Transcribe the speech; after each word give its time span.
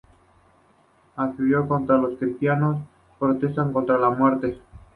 Afirmó 1.15 1.85
que 1.85 1.93
los 1.93 2.17
cristianos 2.17 2.77
"protestan 3.19 3.71
contra 3.71 3.99
la 3.99 4.09
muerte". 4.09 4.57